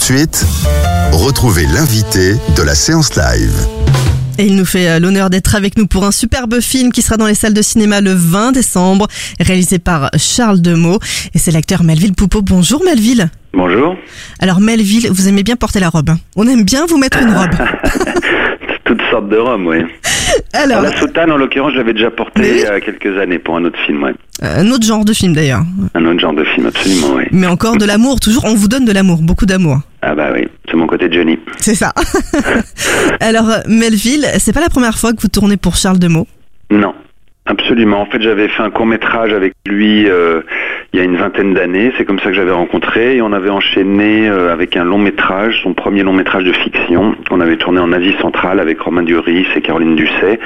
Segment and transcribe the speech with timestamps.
[0.00, 0.46] de suite,
[1.12, 3.52] retrouvez l'invité de la séance live.
[4.38, 7.18] Et il nous fait euh, l'honneur d'être avec nous pour un superbe film qui sera
[7.18, 9.08] dans les salles de cinéma le 20 décembre,
[9.40, 10.98] réalisé par Charles Demeaux.
[11.34, 12.40] Et c'est l'acteur Melville Poupeau.
[12.40, 13.28] Bonjour Melville.
[13.52, 13.94] Bonjour.
[14.38, 16.08] Alors Melville, vous aimez bien porter la robe.
[16.10, 16.18] hein?
[16.34, 17.50] On aime bien vous mettre une robe.
[19.10, 19.78] Sortes de oui.
[20.52, 23.56] Alors, La soutane, en l'occurrence, je l'avais déjà Mais il y a quelques années pour
[23.56, 24.14] un autre film, ouais.
[24.42, 25.62] un autre genre de film d'ailleurs.
[25.94, 27.24] Un autre genre de film, absolument, oui.
[27.32, 29.80] Mais encore de l'amour, toujours, on vous donne de l'amour, beaucoup d'amour.
[30.02, 31.38] Ah bah oui, c'est mon côté Johnny.
[31.58, 31.92] C'est ça.
[33.20, 36.26] Alors euh, Melville, c'est pas la première fois que vous tournez pour Charles Demeaux.
[36.70, 36.94] Non,
[37.50, 38.00] absolument.
[38.02, 40.40] En fait, j'avais fait un court métrage avec lui euh,
[40.92, 41.92] il y a une vingtaine d'années.
[41.98, 45.60] C'est comme ça que j'avais rencontré et on avait enchaîné euh, avec un long métrage,
[45.62, 47.14] son premier long métrage de fiction.
[47.30, 50.40] On avait tourné en Asie centrale avec Romain Duris et Caroline Dusset,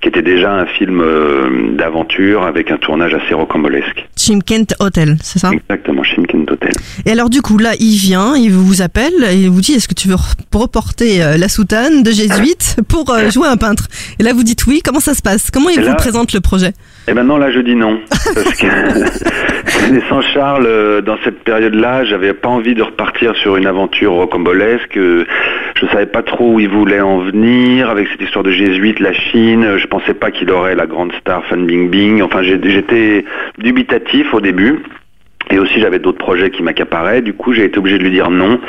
[0.00, 4.06] qui était déjà un film euh, d'aventure avec un tournage assez rocambolesque.
[4.16, 5.50] Chimkent Hotel, c'est ça?
[5.52, 6.70] Exactement, Shimken Hotel.
[7.06, 9.88] Et alors du coup là, il vient, il vous appelle et il vous dit est-ce
[9.88, 13.88] que tu veux re- reporter la soutane de jésuite pour jouer un peintre?
[14.18, 15.50] Et là vous dites oui, comment ça se passe?
[15.50, 16.72] Comment il vous présente le projet
[17.08, 17.98] Et maintenant là je dis non
[18.34, 18.66] parce que
[19.86, 24.96] connaissant Charles euh, dans cette période-là, j'avais pas envie de repartir sur une aventure rocambolesque.
[24.96, 25.24] euh,
[25.74, 29.12] Je savais pas trop où il voulait en venir avec cette histoire de jésuite, la
[29.12, 29.78] Chine.
[29.78, 32.22] Je pensais pas qu'il aurait la grande star Fan Bingbing.
[32.22, 33.24] Enfin j'étais
[33.58, 34.80] dubitatif au début.
[35.50, 38.30] Et aussi j'avais d'autres projets qui m'accaparaient, du coup j'ai été obligé de lui dire
[38.30, 38.60] non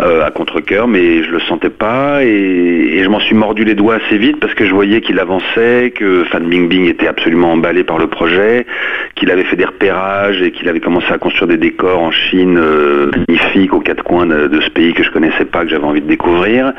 [0.00, 2.24] euh, à contre-cœur, mais je le sentais pas.
[2.24, 5.92] Et, je m'en suis mordu les doigts assez vite parce que je voyais qu'il avançait,
[5.94, 8.66] que Fan Bingbing était absolument emballé par le projet,
[9.14, 12.58] qu'il avait fait des repérages et qu'il avait commencé à construire des décors en Chine
[12.58, 15.84] euh, magnifiques aux quatre coins de, de ce pays que je connaissais pas, que j'avais
[15.84, 16.72] envie de découvrir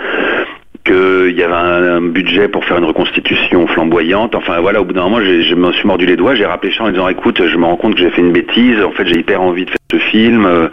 [0.90, 4.36] qu'il y avait un, un budget pour faire une reconstitution flamboyante.
[4.36, 6.90] Enfin voilà, au bout d'un moment, je me suis mordu les doigts, j'ai rappelé Charles
[6.90, 9.20] en disant écoute, je me rends compte que j'ai fait une bêtise, en fait j'ai
[9.20, 10.68] hyper envie de faire ce film, euh,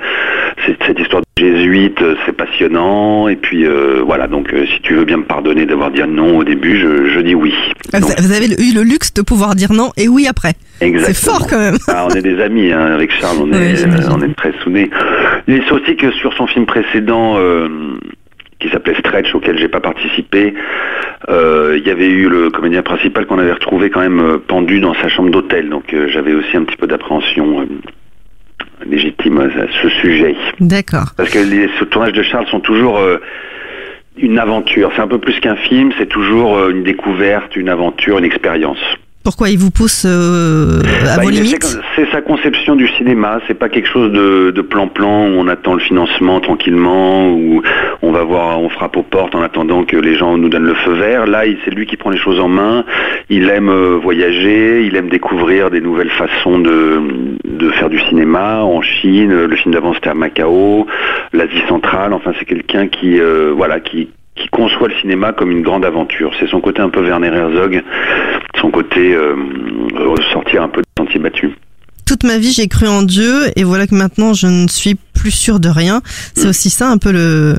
[0.86, 5.04] cette histoire de jésuite, euh, c'est passionnant, et puis euh, voilà, donc si tu veux
[5.04, 7.54] bien me pardonner d'avoir dit non au début, je, je dis oui.
[7.92, 10.54] Ah, vous, Donc, vous avez eu le luxe de pouvoir dire non et oui après.
[10.80, 11.76] C'est fort quand même.
[11.88, 14.90] Ah, on est des amis hein, avec Charles, on est, on est très soudés.
[15.48, 17.68] Et c'est aussi que sur son film précédent, euh,
[18.58, 20.54] qui s'appelait Stretch, auquel j'ai pas participé,
[21.28, 24.80] euh, il y avait eu le comédien principal qu'on avait retrouvé quand même euh, pendu
[24.80, 25.68] dans sa chambre d'hôtel.
[25.68, 27.66] Donc euh, j'avais aussi un petit peu d'appréhension
[28.84, 30.36] légitime à ce sujet.
[30.60, 31.12] D'accord.
[31.16, 33.00] Parce que les ce tournages de Charles sont toujours
[34.18, 34.92] une aventure.
[34.94, 38.78] C'est un peu plus qu'un film, c'est toujours une découverte, une aventure, une expérience.
[39.26, 43.40] Pourquoi il vous pousse euh, à Bah, vos limites C'est sa conception du cinéma.
[43.48, 47.60] C'est pas quelque chose de plan-plan où on attend le financement tranquillement, où
[48.02, 50.76] on va voir, on frappe aux portes en attendant que les gens nous donnent le
[50.76, 51.26] feu vert.
[51.26, 52.84] Là, c'est lui qui prend les choses en main.
[53.28, 57.02] Il aime euh, voyager, il aime découvrir des nouvelles façons de
[57.44, 59.46] de faire du cinéma en Chine.
[59.46, 60.86] Le film d'avant c'était à Macao,
[61.32, 62.12] l'Asie centrale.
[62.12, 66.32] Enfin, c'est quelqu'un qui euh, voilà qui qui conçoit le cinéma comme une grande aventure.
[66.38, 67.82] C'est son côté un peu Werner Herzog,
[68.66, 69.34] son côté euh,
[70.32, 71.50] sortir un peu de sentier battu.
[72.06, 75.30] Toute ma vie, j'ai cru en Dieu et voilà que maintenant, je ne suis plus
[75.30, 76.00] sûre de rien.
[76.34, 77.54] C'est aussi ça un peu le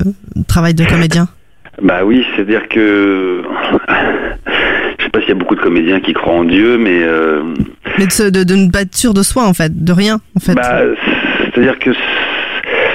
[0.46, 1.28] travail de comédien.
[1.80, 3.40] Bah oui, c'est-à-dire que
[4.98, 7.40] je sais pas s'il y a beaucoup de comédiens qui croient en Dieu, mais euh,
[7.98, 10.18] Mais de, se- de, de ne pas être sûr de soi, en fait, de rien,
[10.36, 10.54] en fait.
[10.54, 10.80] bah,
[11.54, 11.90] c'est-à-dire que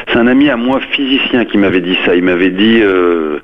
[0.10, 2.14] c'est un ami à moi physicien qui m'avait dit ça.
[2.14, 3.40] Il m'avait dit euh,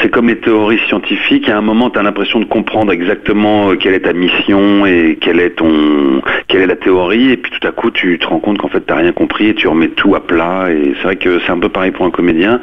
[0.00, 1.48] c'est comme les théories scientifiques.
[1.48, 5.18] À un moment, tu as l'impression de comprendre exactement euh, quelle est ta mission et
[5.20, 5.54] quelle est
[6.66, 9.12] la théorie, et puis tout à coup, tu te rends compte qu'en fait, t'as rien
[9.12, 10.68] compris et tu remets tout à plat.
[10.70, 12.60] Et c'est vrai que c'est un peu pareil pour un comédien.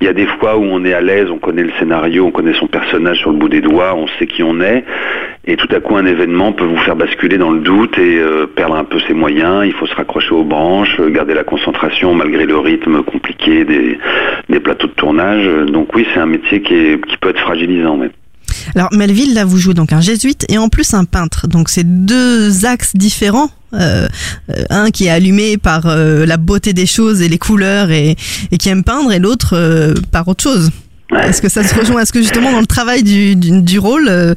[0.00, 2.30] Il y a des fois où on est à l'aise, on connaît le scénario, on
[2.30, 4.84] connaît son personnage sur le bout des doigts, on sait qui on est,
[5.44, 8.46] et tout à coup, un événement peut vous faire basculer dans le doute et euh,
[8.46, 9.64] perdre un peu ses moyens.
[9.66, 13.98] Il faut se raccrocher aux branches, euh, garder la concentration malgré le rythme compliqué des,
[14.48, 15.44] des plateaux de tournage.
[15.70, 17.96] Donc oui, c'est un métier qui, est, qui peut être fragilisant.
[17.96, 18.10] Mais.
[18.74, 21.48] Alors, Melville, là, vous jouez donc un jésuite et en plus un peintre.
[21.48, 23.50] Donc, c'est deux axes différents.
[23.74, 24.06] Euh,
[24.50, 28.16] euh, un qui est allumé par euh, la beauté des choses et les couleurs et,
[28.50, 30.70] et qui aime peindre, et l'autre euh, par autre chose.
[31.10, 31.26] Ouais.
[31.28, 32.02] Est-ce que ça se rejoint?
[32.02, 34.34] Est-ce que justement dans le travail du, du, du rôle, euh,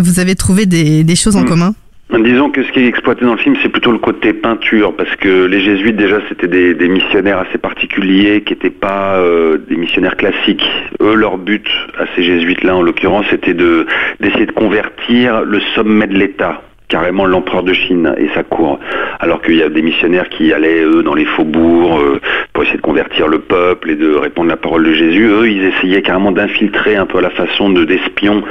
[0.00, 1.48] vous avez trouvé des, des choses en Mm.
[1.48, 1.74] commun
[2.10, 5.14] Disons que ce qui est exploité dans le film, c'est plutôt le côté peinture, parce
[5.16, 9.76] que les jésuites, déjà, c'était des, des missionnaires assez particuliers, qui n'étaient pas euh, des
[9.76, 10.64] missionnaires classiques.
[11.02, 11.66] Eux, leur but
[11.98, 13.86] à ces jésuites-là, en l'occurrence, c'était de
[14.20, 18.78] d'essayer de convertir le sommet de l'État carrément l'empereur de Chine et sa cour.
[19.20, 22.20] Alors qu'il y a des missionnaires qui allaient, eux, dans les faubourgs euh,
[22.52, 25.26] pour essayer de convertir le peuple et de répandre la parole de Jésus.
[25.26, 28.42] Eux, ils essayaient carrément d'infiltrer un peu à la façon de d'espions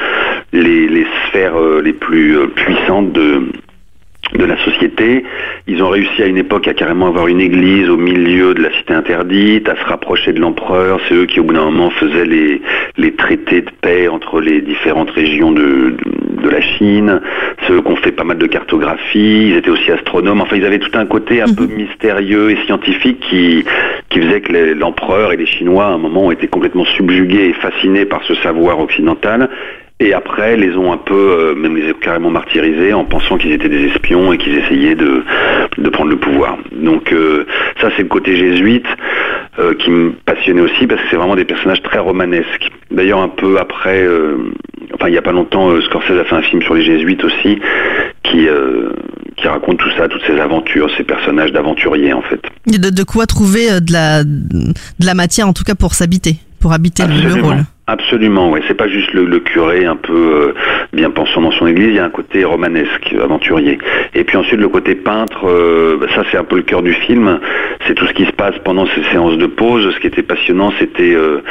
[0.54, 5.24] les, sphères euh, les plus euh, puissantes de la société.
[5.68, 8.72] Ils ont réussi à une époque à carrément avoir une église au milieu de la
[8.74, 11.00] cité interdite, à se rapprocher de l'empereur.
[11.07, 12.62] C'est eux qui au bout d'un moment faisaient les,
[13.18, 15.95] traités de paix entre les différentes régions de,
[16.50, 17.22] la Chine.
[17.66, 19.50] C'est eux qui ont fait pas mal de cartographie.
[19.50, 20.42] Ils étaient aussi astronomes.
[20.42, 21.75] Enfin, ils avaient tout un côté un peu Mhm.
[21.75, 23.66] mystérieux et scientifique qui,
[24.10, 27.54] qui faisait que l'empereur et les Chinois à un moment ont été complètement subjugués et
[27.54, 29.50] fascinés par ce savoir occidental.
[30.00, 33.51] Et après, les ont un peu, euh, même les ont carrément martyrisés en pensant qu'ils
[33.54, 35.24] étaient des espions et qu'ils essayaient de,
[35.80, 36.60] de prendre le pouvoir.
[36.72, 37.45] Donc euh,
[37.81, 38.86] ça, c'est le côté jésuite
[39.59, 42.69] euh, qui me passionnait aussi parce que c'est vraiment des personnages très romanesques.
[42.92, 44.38] D'ailleurs, un peu après, euh,
[44.94, 47.24] enfin il n'y a pas longtemps, euh, Scorsese a fait un film sur les jésuites
[47.24, 47.59] aussi
[48.24, 48.92] qui, euh,
[49.38, 52.42] qui raconte tout ça, toutes ces aventures, ces personnages d'aventuriers en fait.
[52.68, 54.74] De, de quoi trouver de la, de
[55.06, 57.63] la matière, en tout cas pour s'habiter, pour habiter le- rôle?
[57.89, 58.62] Absolument, ouais.
[58.68, 60.54] C'est pas juste le, curé un peu euh,
[60.92, 63.78] bien pensant dans son église, il y a un côté romanesque, aventurier.
[64.13, 66.94] Et puis ensuite le côté peintre, euh, bah, ça c'est un peu le cœur du
[66.94, 67.39] film.
[67.88, 69.89] C'est tout ce qui se passe pendant ces séances de pause.
[69.95, 71.42] Ce qui était passionnant, c'était euh,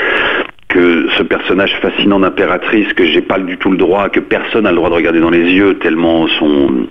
[0.68, 4.70] que ce personnage fascinant d'impératrice que j'ai pas du tout le droit, que personne n'a
[4.70, 6.86] le droit de regarder dans les yeux tellement son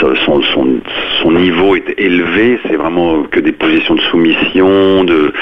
[0.00, 0.66] son, son,
[1.22, 2.58] son niveau est élevé.
[2.68, 5.32] C'est vraiment que des positions de soumission, de-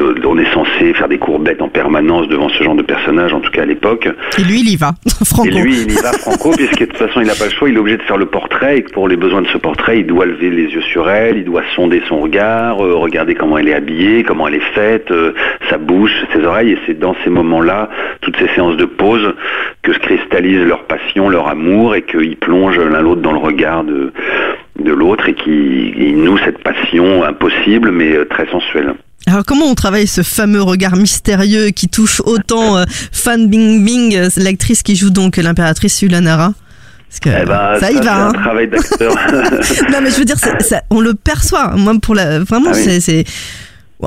[0.00, 3.50] on est censé faire des courbettes en permanence devant ce genre de personnage, en tout
[3.50, 4.08] cas à l'époque.
[4.38, 4.92] Et lui, il y va,
[5.24, 5.48] Franco.
[5.48, 7.68] Et lui, il y va franco, puisque de toute façon, il n'a pas le choix,
[7.68, 10.00] il est obligé de faire le portrait, et que pour les besoins de ce portrait,
[10.00, 13.58] il doit lever les yeux sur elle, il doit sonder son regard, euh, regarder comment
[13.58, 15.32] elle est habillée, comment elle est faite, euh,
[15.70, 17.88] sa bouche, ses oreilles, et c'est dans ces moments-là,
[18.20, 19.34] toutes ces séances de pause,
[19.82, 23.84] que se cristallise leur passion, leur amour, et qu'ils plongent l'un l'autre dans le regard
[23.84, 24.12] de,
[24.78, 28.94] de l'autre, et qui ils nouent cette passion impossible, mais euh, très sensuelle.
[29.28, 34.28] Alors comment on travaille ce fameux regard mystérieux qui touche autant euh, Fan Bingbing, euh,
[34.36, 36.54] l'actrice qui joue donc l'impératrice Yulanara
[37.08, 38.16] Parce que Eh ben, ça y c'est va.
[38.16, 38.32] un hein.
[38.32, 39.12] travail d'acteur.
[39.92, 41.76] non mais je veux dire, ça- on le perçoit.
[41.76, 43.00] Moi pour la, vraiment Ah oui.
[43.00, 43.24] c'est-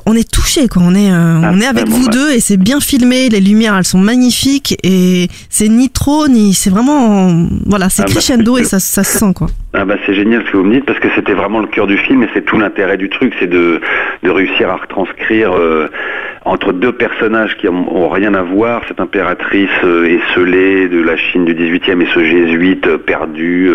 [0.05, 0.81] on est touché quoi.
[0.85, 3.29] On est, euh, on est avec vous deux et c'est bien filmé.
[3.29, 8.05] Les lumières elles sont magnifiques et c'est ni trop ni c'est vraiment voilà c'est Ah
[8.05, 9.47] bah, crescendo et ça, ça se sent quoi.
[9.73, 11.88] Ah bah c'est génial ce que vous me dites parce que c'était vraiment le cœur
[11.88, 13.79] du film et c'est tout l'intérêt du truc, c'est de,
[14.23, 15.88] de réussir à retranscrire euh,
[16.44, 21.15] entre deux personnages qui ont, ont rien à voir, cette impératrice euh, esselée de la
[21.15, 23.71] Chine du 18e et ce jésuite euh, perdu,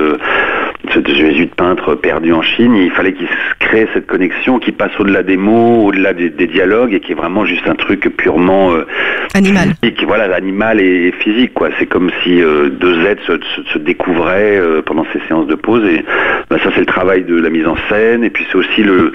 [1.04, 5.22] jésuite peintre perdu en Chine, il fallait qu'il se crée cette connexion qui passe au-delà
[5.22, 8.86] des mots, au-delà des, des dialogues et qui est vraiment juste un truc purement euh,
[9.34, 9.70] Animal.
[9.82, 11.68] physique, voilà, l'animal et, et physique, quoi.
[11.78, 13.32] C'est comme si euh, deux êtres se,
[13.62, 15.84] se- se découvraient euh, pendant ces séances de pause.
[15.84, 16.04] Et
[16.50, 18.24] bah, ça, c'est le travail de la mise en scène.
[18.24, 19.12] Et puis c'est aussi le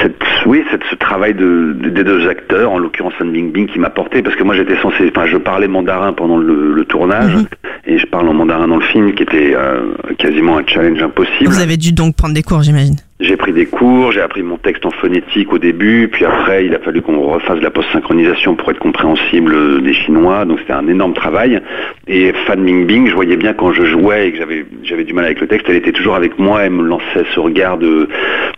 [0.00, 3.90] cette, oui, ce travail de, de- des deux acteurs, en l'occurrence Fan Bingbing, qui m'a
[3.90, 7.44] porté, parce que moi j'étais censé, enfin je parlais mandarin pendant le, le tournage, Mhm.
[7.86, 11.48] Et je parle en mandarin dans le film, qui était euh, quasiment un challenge impossible.
[11.48, 12.96] Vous avez dû donc prendre des cours j'imagine.
[13.20, 16.74] J'ai pris des cours, j'ai appris mon texte en phonétique au début, puis après il
[16.74, 21.14] a fallu qu'on refasse la post-synchronisation pour être compréhensible des Chinois, donc c'était un énorme
[21.14, 21.60] travail.
[22.08, 25.26] Et Fan Bingbing, je voyais bien quand je jouais et que j'avais j'avais du mal
[25.26, 28.08] avec le texte, elle était toujours avec moi, elle me lançait ce regard de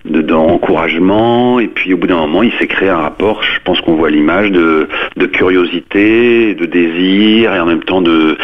[0.06, 3.80] de- d'encouragement, et puis au bout d'un moment il s'est créé un rapport, je pense
[3.82, 4.88] qu'on voit l'image de,
[5.18, 8.38] de curiosité, de désir et en même temps de,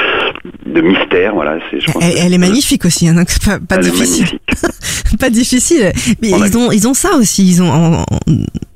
[0.66, 1.58] de mystère, voilà.
[1.70, 4.38] c'est- Je pense Elle, elle est magnifique aussi, hein, donc c'est pas, est difficile.
[5.18, 5.92] pas difficile.
[6.20, 7.44] Mais ils ont, ils ont ça aussi.
[7.46, 8.04] Ils ont en- en-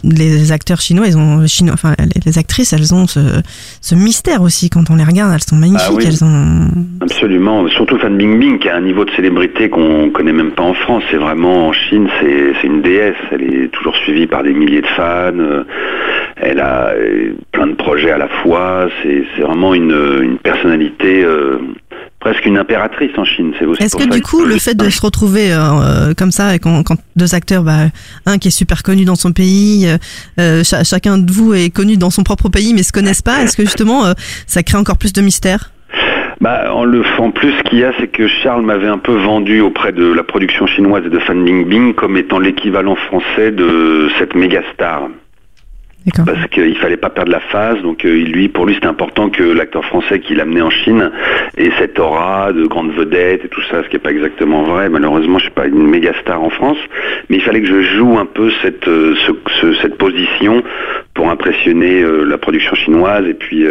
[0.04, 3.20] les acteurs chinois, ils ont chinois, enfin les, les actrices, elles ont ce,
[3.80, 5.32] ce mystère aussi quand on les regarde.
[5.34, 5.86] Elles sont magnifiques.
[5.88, 6.04] Ah oui.
[6.06, 6.68] Elles ont.
[7.00, 10.74] Absolument, surtout Fan Bingbing qui a un niveau de célébrité qu'on connaît même pas en
[10.74, 11.02] France.
[11.10, 13.16] C'est vraiment en Chine, c'est c'est une déesse.
[13.32, 15.32] Elle est toujours suivie par des milliers de fans.
[15.38, 15.64] euh,
[16.36, 18.88] Elle a euh, plein de projets à la fois.
[19.02, 21.58] C'est c'est vraiment une, une personnalité, euh,
[22.26, 23.52] presque une impératrice en Chine.
[23.56, 26.56] C'est aussi Est-ce que du coup, le fait de se retrouver euh, euh, comme ça,
[26.56, 27.86] et quand, quand deux acteurs, bah,
[28.26, 29.96] un qui est super connu dans son pays, euh,
[30.40, 33.42] euh, cha- chacun de vous est connu dans son propre pays, mais se connaissent pas,
[33.42, 34.12] est-ce que justement, euh,
[34.48, 35.70] ça crée encore plus de mystère?
[36.40, 39.14] Bah, en, le, en plus, ce qu'il y a, c'est que Charles m'avait un peu
[39.14, 44.08] vendu auprès de la production chinoise et de Fan Bingbing comme étant l'équivalent français de
[44.18, 45.02] cette méga star.
[46.24, 47.80] Parce qu'il fallait pas perdre la phase.
[47.82, 51.10] Donc euh, lui, pour lui, c'était important que l'acteur français qui l'amenait en Chine
[51.56, 54.88] ait cette aura de grande vedette et tout ça, ce qui est pas exactement vrai.
[54.88, 56.78] Malheureusement, je suis pas une méga star en France,
[57.28, 60.62] mais il fallait que je joue un peu cette euh, ce- ce- cette position
[61.14, 63.66] pour impressionner euh, la production chinoise et puis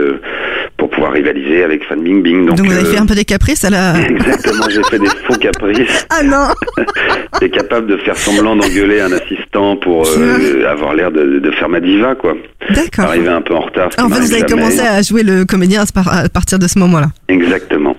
[0.96, 2.46] pouvoir rivaliser avec Fan Bingbing.
[2.48, 3.94] Donc, Donc, vous avez euh, fait un peu des caprices à la.
[4.10, 6.08] Exactement, j'ai fait des faux caprices.
[6.10, 6.48] Ah non
[7.34, 11.70] J'étais capable de faire semblant d'engueuler un assistant pour euh, avoir l'air de, de faire
[11.70, 12.34] ma diva, quoi.
[12.74, 13.06] D'accord.
[13.06, 13.90] Arriver un peu en retard.
[13.98, 14.52] Ah, En fait, vous avez jamais.
[14.52, 17.08] commencé à jouer le comédien à partir de ce moment-là.
[17.28, 17.96] Exactement.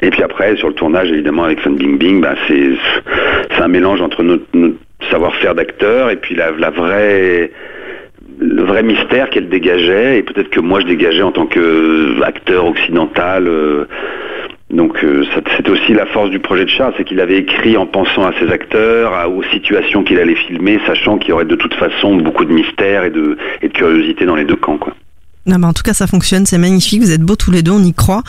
[0.00, 2.70] Et puis après, sur le tournage, évidemment, avec Fun Bing Bing, bah, c'est
[3.50, 4.76] c'est un mélange entre notre, notre
[5.10, 7.50] savoir-faire d'acteur et puis la, la vraie
[8.40, 13.46] le vrai mystère qu'elle dégageait et peut-être que moi je dégageais en tant qu'acteur occidental.
[13.48, 13.84] euh,
[14.70, 15.24] donc euh,
[15.56, 18.32] c'est aussi la force du projet de Charles, c'est qu'il avait écrit en pensant à
[18.38, 22.16] ses acteurs, à- aux situations qu'il allait filmer, sachant qu'il y aurait de toute façon
[22.16, 24.76] beaucoup de mystère et de, et de curiosité dans les deux camps.
[24.76, 24.92] Quoi.
[25.46, 27.00] Non, bah, en tout cas, ça fonctionne, c'est magnifique.
[27.00, 28.22] Vous êtes beaux tous les deux, on y croit.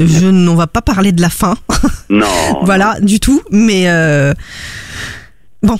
[0.00, 1.54] Je n'en va pas parler de la fin,
[2.10, 2.26] Non,
[2.62, 3.40] voilà, du tout.
[3.52, 4.32] Mais euh,
[5.64, 5.78] bon,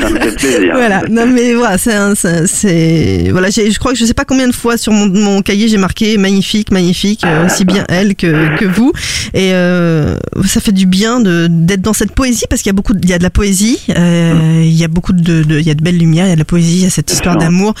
[0.00, 0.72] ça me fait plaisir.
[0.74, 1.02] voilà.
[1.08, 3.50] Non, mais voilà, c'est, voilà.
[3.50, 6.18] Je crois que je sais pas combien de fois sur mon, mon cahier j'ai marqué
[6.18, 8.92] magnifique, magnifique, euh, aussi bien elle que, que vous.
[9.32, 12.74] Et euh, ça fait du bien de d'être dans cette poésie parce qu'il y a
[12.74, 15.58] beaucoup, de, il y a de la poésie, euh, il y a beaucoup de, de,
[15.58, 16.90] il y a de belles lumières, il y a de la poésie, il y a
[16.90, 17.74] cette histoire d'amour.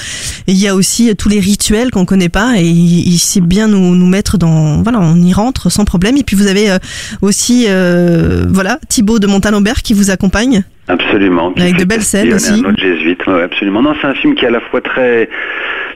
[0.46, 3.68] Il y a aussi tous les rituels qu'on connaît pas et il, il sait bien
[3.68, 6.16] nous nous mettre dans, voilà, on y rentre sans problème.
[6.16, 6.78] Et puis vous avez euh,
[7.22, 10.64] aussi, euh, voilà, Thibaut de Montalembert qui vous accompagne.
[10.88, 11.52] Absolument.
[11.56, 12.52] Avec de belles scènes aussi.
[12.52, 13.82] Un autre jésuite, ouais, absolument.
[13.82, 15.28] Non, c'est un film qui est à la fois très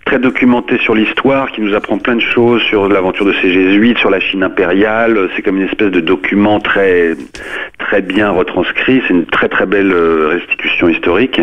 [0.09, 3.99] très documenté sur l'histoire, qui nous apprend plein de choses sur l'aventure de ces jésuites,
[3.99, 5.29] sur la Chine impériale.
[5.37, 7.15] C'est comme une espèce de document très
[7.79, 9.03] très bien retranscrit.
[9.07, 11.39] C'est une très très belle euh, restitution historique.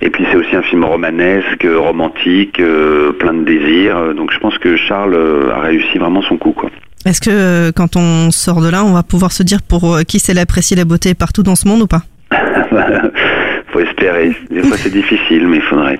[0.00, 4.14] Et puis c'est aussi un film romanesque, euh, romantique, euh, plein de désirs.
[4.14, 5.18] Donc je pense que Charles
[5.52, 6.70] a réussi vraiment son coup, quoi.
[7.04, 10.34] Est-ce que quand on sort de là, on va pouvoir se dire pour qui c'est
[10.34, 12.02] l'apprécier la beauté partout dans ce monde ou pas?
[13.72, 14.36] faut espérer.
[14.50, 15.98] Des fois c'est difficile, mais il faudrait.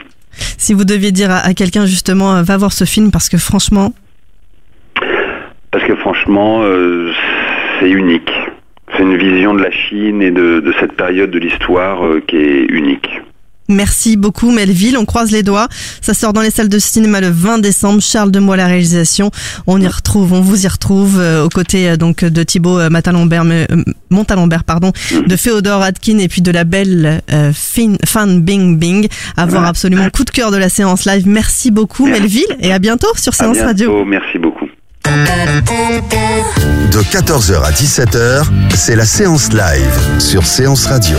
[0.59, 3.93] Si vous deviez dire à, quelqu'un justement, euh, va voir ce film parce que franchement,
[5.71, 7.13] Parce que franchement, euh,
[7.81, 8.31] c'est unique.
[8.93, 12.37] C'est une vision de la Chine et de, de cette période de l'histoire euh, qui
[12.37, 13.09] est unique.
[13.69, 15.69] Merci beaucoup Melville, on croise les doigts.
[16.01, 18.01] Ça sort dans les salles de cinéma le 20 décembre.
[18.03, 19.31] Charles Demois la réalisation.
[19.67, 22.91] On y retrouve, on vous y retrouve euh, aux côtés euh, donc de Thibaut euh,
[22.91, 23.67] Matalambert, euh,
[24.11, 24.93] Montalembert, pardon,
[25.27, 29.09] de Féodore Atkin et puis de la belle euh, fin, Fan Bing Bing.
[29.37, 31.25] Avoir absolument coup de cœur de la séance live.
[31.27, 32.21] Merci beaucoup Merci.
[32.23, 34.05] Melville et à bientôt sur À Séance Radio.
[34.05, 34.67] merci beaucoup.
[35.05, 38.45] De 14h à 17h,
[38.75, 41.17] c'est la séance live sur Séance Radio.